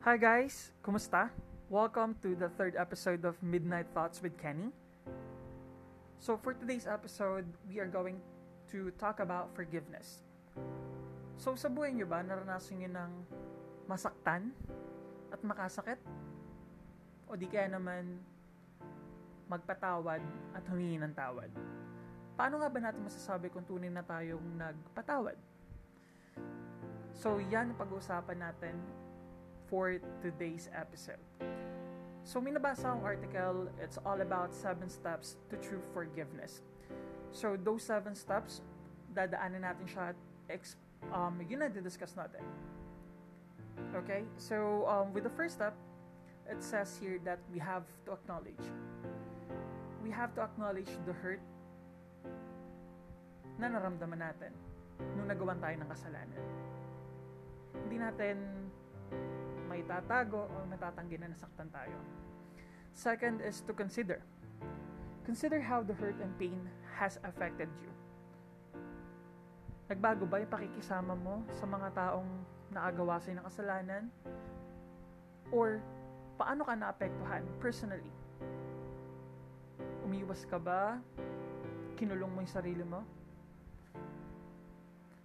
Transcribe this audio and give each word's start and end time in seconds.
Hi 0.00 0.16
guys, 0.16 0.72
kumusta? 0.80 1.28
Welcome 1.68 2.16
to 2.24 2.32
the 2.32 2.48
third 2.56 2.72
episode 2.72 3.20
of 3.28 3.36
Midnight 3.44 3.84
Thoughts 3.92 4.24
with 4.24 4.32
Kenny. 4.40 4.72
So 6.16 6.40
for 6.40 6.56
today's 6.56 6.88
episode, 6.88 7.44
we 7.68 7.84
are 7.84 7.90
going 7.92 8.16
to 8.72 8.96
talk 8.96 9.20
about 9.20 9.52
forgiveness. 9.52 10.24
So 11.36 11.52
sa 11.52 11.68
buhay 11.68 11.92
niyo 11.92 12.08
ba, 12.08 12.24
naranasan 12.24 12.80
niyo 12.80 12.96
ng 12.96 13.12
masaktan 13.84 14.56
at 15.28 15.44
makasakit? 15.44 16.00
O 17.28 17.36
di 17.36 17.44
kaya 17.44 17.68
naman 17.68 18.24
magpatawad 19.52 20.24
at 20.56 20.64
humingi 20.72 20.96
ng 20.96 21.12
tawad? 21.12 21.52
Paano 22.40 22.56
nga 22.56 22.72
ba 22.72 22.80
natin 22.80 23.04
masasabi 23.04 23.52
kung 23.52 23.68
tunay 23.68 23.92
na 23.92 24.00
tayong 24.00 24.48
nagpatawad? 24.56 25.36
So 27.12 27.36
yan 27.52 27.76
ang 27.76 27.76
pag-uusapan 27.76 28.48
natin 28.48 28.80
for 29.70 30.02
today's 30.20 30.66
episode. 30.74 31.22
So 32.26 32.42
may 32.42 32.50
nabasa 32.50 32.90
akong 32.90 33.06
article, 33.06 33.70
it's 33.78 33.96
all 34.02 34.20
about 34.20 34.50
seven 34.52 34.90
steps 34.90 35.38
to 35.48 35.56
true 35.62 35.80
forgiveness. 35.94 36.60
So 37.30 37.54
those 37.54 37.86
seven 37.86 38.18
steps, 38.18 38.60
dadaanan 39.14 39.62
natin 39.62 39.86
siya 39.86 40.12
at 40.50 40.62
um, 41.14 41.38
yun 41.46 41.62
na 41.62 41.70
discuss 41.70 42.18
natin. 42.18 42.42
Okay, 43.94 44.26
so 44.36 44.84
um, 44.84 45.14
with 45.14 45.24
the 45.24 45.32
first 45.32 45.56
step, 45.56 45.72
it 46.50 46.60
says 46.60 46.98
here 46.98 47.22
that 47.22 47.38
we 47.54 47.62
have 47.62 47.86
to 48.04 48.12
acknowledge. 48.12 48.66
We 50.02 50.10
have 50.10 50.34
to 50.34 50.42
acknowledge 50.42 50.90
the 51.06 51.14
hurt 51.14 51.40
na 53.56 53.70
naramdaman 53.70 54.18
natin 54.18 54.52
nung 55.16 55.30
nagawan 55.30 55.56
tayo 55.62 55.78
ng 55.78 55.88
kasalanan. 55.88 56.42
Hindi 57.86 57.96
natin 57.96 58.36
may 59.70 59.86
tatago 59.86 60.50
o 60.50 60.56
matatanggi 60.66 61.14
na 61.14 61.30
nasaktan 61.30 61.70
tayo. 61.70 61.94
Second 62.90 63.38
is 63.38 63.62
to 63.62 63.70
consider. 63.70 64.18
Consider 65.22 65.62
how 65.62 65.86
the 65.86 65.94
hurt 65.94 66.18
and 66.18 66.34
pain 66.42 66.58
has 66.98 67.22
affected 67.22 67.70
you. 67.78 67.92
Nagbago 69.86 70.26
ba 70.26 70.42
yung 70.42 70.50
pakikisama 70.50 71.14
mo 71.14 71.46
sa 71.54 71.70
mga 71.70 71.88
taong 71.94 72.30
naagawa 72.74 73.22
sa'yo 73.22 73.38
ng 73.38 73.46
kasalanan? 73.46 74.04
Or 75.54 75.78
paano 76.34 76.66
ka 76.66 76.74
naapektuhan 76.74 77.46
personally? 77.62 78.10
Umiwas 80.02 80.42
ka 80.50 80.58
ba? 80.58 80.98
Kinulong 81.94 82.30
mo 82.30 82.42
yung 82.42 82.50
sarili 82.50 82.82
mo? 82.82 83.06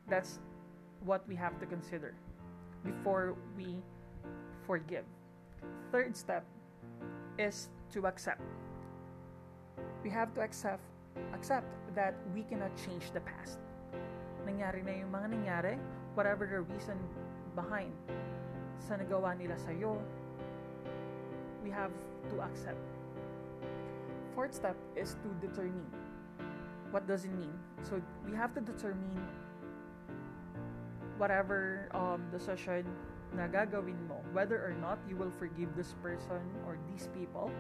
That's 0.05 0.37
what 1.01 1.25
we 1.25 1.33
have 1.33 1.57
to 1.57 1.65
consider 1.65 2.13
before 2.85 3.33
we 3.57 3.81
forgive. 4.65 5.05
Third 5.91 6.17
step 6.17 6.43
is 7.37 7.69
to 7.93 8.07
accept. 8.07 8.41
We 10.03 10.09
have 10.09 10.33
to 10.35 10.41
accept 10.41 10.81
accept 11.33 11.65
that 11.95 12.15
we 12.35 12.43
cannot 12.43 12.75
change 12.75 13.13
the 13.13 13.23
past. 13.23 13.61
Nangyari 14.43 14.83
na 14.83 14.99
yung 14.99 15.11
mga 15.13 15.27
nangyari, 15.31 15.75
whatever 16.13 16.43
the 16.45 16.61
reason 16.67 16.99
behind 17.55 17.93
sa 18.77 18.99
nagawa 18.99 19.33
nila 19.37 19.55
sa 19.55 19.71
iyo, 19.71 19.97
we 21.63 21.71
have 21.71 21.93
to 22.29 22.43
accept. 22.43 22.81
Fourth 24.35 24.53
step 24.53 24.75
is 24.93 25.15
to 25.23 25.29
determine. 25.39 25.87
What 26.91 27.07
does 27.07 27.23
it 27.23 27.33
mean? 27.33 27.55
So 27.87 28.03
we 28.27 28.35
have 28.35 28.51
to 28.59 28.61
determine 28.61 29.15
whatever 31.17 31.87
um, 31.95 32.27
decision 32.29 32.83
na 33.35 33.47
gagawin 33.47 33.99
mo, 34.07 34.23
whether 34.31 34.57
or 34.63 34.73
not 34.79 34.99
you 35.09 35.15
will 35.15 35.31
forgive 35.31 35.75
this 35.75 35.93
person 36.01 36.41
or 36.65 36.77
these 36.91 37.09
people. 37.13 37.51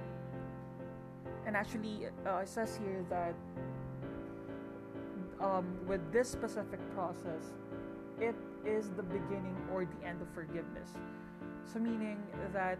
And 1.45 1.55
actually, 1.55 2.07
uh, 2.25 2.41
it 2.41 2.49
says 2.49 2.79
here 2.79 3.05
that 3.09 3.35
um, 5.39 5.65
with 5.85 6.01
this 6.11 6.29
specific 6.29 6.79
process, 6.95 7.53
it 8.19 8.35
is 8.65 8.89
the 8.95 9.03
beginning 9.03 9.55
or 9.71 9.85
the 9.85 10.07
end 10.07 10.21
of 10.21 10.29
forgiveness. 10.33 10.89
So 11.67 11.79
meaning 11.79 12.17
that 12.53 12.79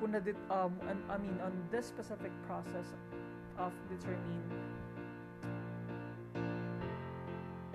kung 0.00 0.12
nadit, 0.12 0.34
um, 0.50 0.74
I 1.08 1.16
mean, 1.18 1.38
on 1.44 1.52
this 1.70 1.86
specific 1.86 2.32
process 2.48 2.96
of 3.58 3.70
determining 3.86 4.42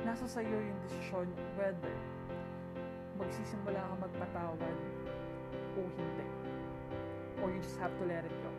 nasa 0.07 0.23
sa'yo 0.23 0.55
yung 0.55 0.79
desisyon 0.87 1.27
whether 1.59 1.91
magsisimula 3.17 3.81
ka 3.81 3.95
magpatawad 4.01 4.77
o 5.77 5.81
hindi. 5.97 6.27
Or 7.41 7.51
you 7.53 7.61
just 7.61 7.77
have 7.77 7.93
to 7.97 8.05
let 8.05 8.25
it 8.25 8.35
go. 8.41 8.51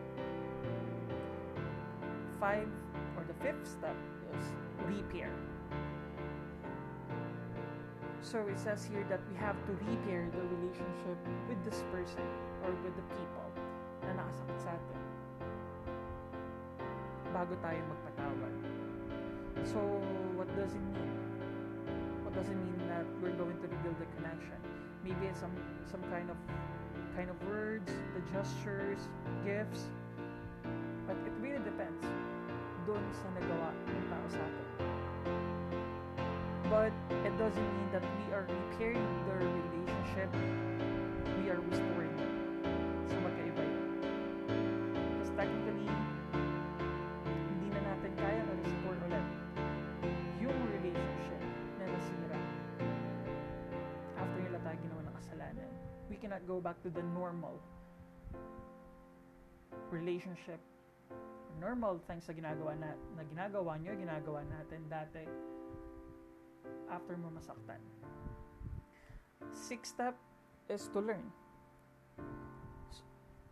Five, 2.39 2.71
or 3.19 3.23
the 3.27 3.35
fifth 3.43 3.67
step 3.67 3.95
is 4.35 4.45
repair. 4.87 5.31
So 8.21 8.45
it 8.47 8.59
says 8.59 8.83
here 8.83 9.07
that 9.09 9.19
we 9.31 9.35
have 9.39 9.57
to 9.67 9.71
repair 9.83 10.27
the 10.31 10.43
relationship 10.43 11.19
with 11.47 11.59
this 11.63 11.83
person 11.91 12.23
or 12.63 12.71
with 12.83 12.95
the 12.95 13.07
people 13.15 13.49
na 14.03 14.15
nakasakit 14.15 14.59
sa 14.59 14.71
atin 14.75 14.99
bago 17.31 17.53
tayo 17.63 17.79
magpatawad. 17.87 18.53
So, 19.63 19.79
what 20.35 20.47
does 20.55 20.75
it 20.75 20.85
mean? 20.91 21.18
Doesn't 22.39 22.63
mean 22.63 22.87
that 22.87 23.03
we're 23.21 23.35
going 23.35 23.59
to 23.59 23.67
rebuild 23.67 23.99
the 23.99 24.07
connection? 24.15 24.55
Maybe 25.03 25.27
it's 25.27 25.41
some 25.41 25.51
some 25.91 25.99
kind 26.07 26.29
of 26.29 26.37
kind 27.11 27.29
of 27.29 27.35
words, 27.43 27.91
the 28.15 28.23
gestures, 28.31 29.11
gifts. 29.43 29.91
But 31.05 31.19
it 31.27 31.35
really 31.43 31.59
depends 31.67 32.07
doon 32.87 33.03
sa 33.11 33.27
nagawa 33.35 33.75
ng 33.91 34.07
tao 34.07 34.25
sa 34.31 34.39
atin. 34.39 34.67
But 36.71 36.95
it 37.27 37.35
doesn't 37.35 37.69
mean 37.75 37.89
that 37.91 38.07
we 38.07 38.31
are 38.31 38.47
repairing 38.47 39.03
the 39.27 39.35
relationship. 39.43 40.31
We 41.43 41.51
are 41.51 41.59
restoring 41.59 41.98
cannot 56.21 56.45
go 56.47 56.59
back 56.59 56.81
to 56.83 56.89
the 56.89 57.03
normal 57.15 57.57
relationship 59.91 60.59
normal 61.59 61.99
things 62.07 62.23
na 62.27 62.33
ginagawa 62.33 62.71
na, 62.79 62.95
na 63.19 63.23
ginagawa 63.27 63.75
nyo, 63.75 63.91
ginagawa 63.93 64.41
natin 64.47 64.81
dati 64.87 65.27
after 66.87 67.19
mo 67.19 67.29
masaktan. 67.29 67.83
Sixth 69.51 69.93
step 69.93 70.15
is 70.71 70.87
to 70.95 71.03
learn. 71.03 71.27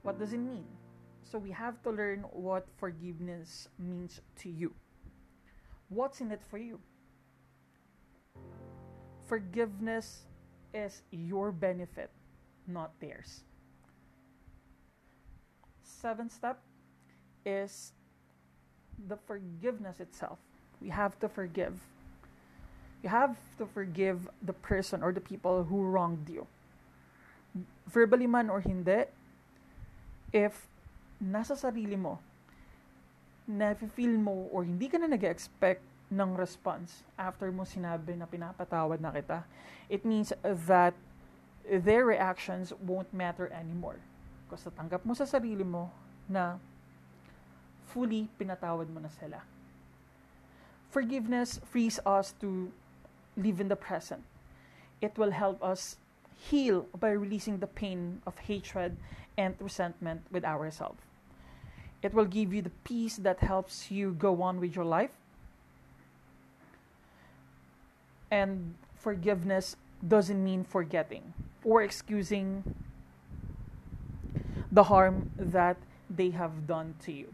What 0.01 0.17
does 0.17 0.31
it 0.31 0.41
mean? 0.41 0.65
So 1.27 1.37
we 1.37 1.51
have 1.51 1.83
to 1.83 1.91
learn 1.91 2.23
what 2.31 2.65
forgiveness 2.79 3.67
means 3.75 4.23
to 4.39 4.47
you. 4.47 4.71
What's 5.91 6.23
in 6.23 6.31
it 6.31 6.41
for 6.47 6.57
you? 6.57 6.79
Forgiveness 9.27 10.23
is 10.71 11.03
your 11.11 11.51
benefit, 11.51 12.11
not 12.67 12.91
theirs. 12.99 13.43
Seventh 15.81 16.31
step 16.31 16.59
is 17.45 17.93
the 19.07 19.15
forgiveness 19.15 19.99
itself. 19.99 20.37
We 20.81 20.89
have 20.89 21.17
to 21.19 21.29
forgive. 21.29 21.79
You 23.01 23.09
have 23.09 23.37
to 23.57 23.65
forgive 23.65 24.29
the 24.41 24.53
person 24.53 25.01
or 25.01 25.11
the 25.11 25.21
people 25.21 25.63
who 25.63 25.83
wronged 25.83 26.29
you. 26.29 26.45
Verbally 27.87 28.27
man 28.27 28.49
or 28.49 28.59
hindi, 28.59 29.05
if 30.33 30.67
nasa 31.23 31.55
sarili 31.57 31.97
mo, 31.97 32.19
na 33.47 33.73
feel 33.95 34.11
mo 34.11 34.51
or 34.51 34.67
hindi 34.67 34.91
ka 34.91 34.99
na 34.99 35.07
nag-expect 35.07 35.81
ng 36.11 36.35
response 36.35 37.07
after 37.15 37.47
mo 37.47 37.63
sinabi 37.63 38.11
na 38.19 38.27
pinapatawad 38.27 38.99
na 38.99 39.11
kita, 39.15 39.47
it 39.87 40.03
means 40.03 40.35
that 40.43 40.93
their 41.69 42.05
reactions 42.05 42.73
won't 42.79 43.11
matter 43.13 43.51
anymore. 43.51 43.99
Kasi 44.47 44.71
tanggap 44.71 45.03
mo 45.03 45.13
sa 45.13 45.27
sarili 45.27 45.67
mo 45.67 45.91
na 46.27 46.55
fully 47.91 48.27
pinatawad 48.39 48.87
mo 48.87 49.03
na 49.03 49.11
sila. 49.11 49.43
Forgiveness 50.89 51.59
frees 51.67 51.99
us 52.07 52.31
to 52.39 52.71
live 53.35 53.59
in 53.59 53.67
the 53.67 53.75
present. 53.75 54.23
It 55.03 55.13
will 55.19 55.31
help 55.31 55.61
us 55.61 55.99
heal 56.37 56.87
by 56.97 57.11
releasing 57.11 57.59
the 57.59 57.67
pain 57.67 58.21
of 58.25 58.37
hatred 58.47 58.97
and 59.37 59.55
resentment 59.59 60.21
with 60.31 60.45
ourselves. 60.45 61.01
It 62.01 62.13
will 62.13 62.25
give 62.25 62.53
you 62.53 62.61
the 62.61 62.73
peace 62.85 63.17
that 63.17 63.39
helps 63.39 63.91
you 63.91 64.13
go 64.13 64.41
on 64.41 64.59
with 64.59 64.75
your 64.75 64.85
life. 64.85 65.11
And 68.29 68.75
forgiveness 68.95 69.75
doesn't 70.05 70.43
mean 70.43 70.63
forgetting 70.63 71.33
or 71.63 71.81
excusing 71.81 72.63
the 74.71 74.83
harm 74.83 75.31
that 75.37 75.77
they 76.09 76.29
have 76.31 76.67
done 76.67 76.95
to 77.03 77.11
you. 77.11 77.33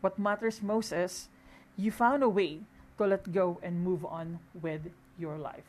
What 0.00 0.18
matters 0.18 0.62
most 0.62 0.92
is 0.92 1.28
you 1.76 1.90
found 1.90 2.22
a 2.22 2.28
way 2.28 2.60
to 2.98 3.06
let 3.06 3.32
go 3.32 3.58
and 3.62 3.82
move 3.82 4.04
on 4.04 4.38
with 4.54 4.90
your 5.18 5.38
life. 5.38 5.66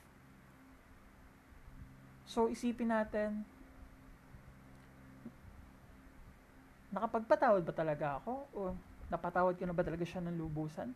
So, 2.25 2.49
isipin 2.49 2.89
natin, 2.89 3.45
nakapagpatawad 6.93 7.61
ba 7.65 7.73
talaga 7.73 8.17
ako? 8.21 8.31
O 8.53 8.59
napatawad 9.13 9.53
ko 9.53 9.65
na 9.69 9.75
ba 9.77 9.85
talaga 9.85 10.05
siya 10.05 10.25
ng 10.25 10.33
lubusan? 10.33 10.89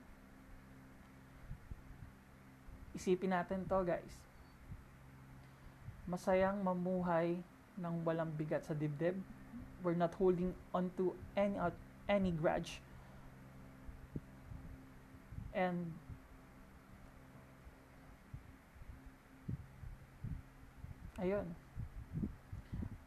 Isipin 2.97 3.29
natin 3.29 3.61
to 3.69 3.85
guys. 3.85 4.26
Masayang 6.07 6.63
mamuhay 6.63 7.35
ng 7.75 7.95
walang 8.07 8.31
bigat 8.39 8.63
sa 8.63 8.73
dibdib. 8.73 9.19
We're 9.83 9.99
not 9.99 10.15
holding 10.15 10.55
on 10.73 10.89
to 10.95 11.13
any, 11.35 11.59
any 12.07 12.31
grudge. 12.31 12.79
And 15.51 15.91
ayun, 21.19 21.45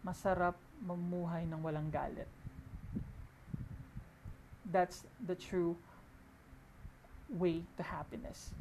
masarap 0.05 0.55
mamuhay 0.85 1.49
ng 1.49 1.61
walang 1.65 1.89
galit. 1.89 2.29
That's 4.71 5.03
the 5.19 5.35
true 5.35 5.75
way 7.31 7.63
to 7.79 7.83
happiness. 7.83 8.55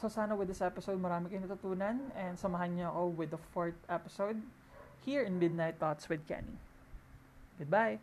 So 0.00 0.08
sana 0.08 0.32
with 0.32 0.48
this 0.48 0.64
episode, 0.64 0.96
marami 0.96 1.28
kayong 1.28 1.44
natutunan 1.44 2.08
and 2.16 2.32
samahan 2.32 2.72
niyo 2.72 2.88
ako 2.88 3.20
with 3.20 3.36
the 3.36 3.42
fourth 3.52 3.76
episode 3.84 4.40
here 5.04 5.20
in 5.20 5.36
Midnight 5.36 5.76
Thoughts 5.76 6.08
with 6.08 6.24
Kenny. 6.24 6.56
Goodbye! 7.60 8.00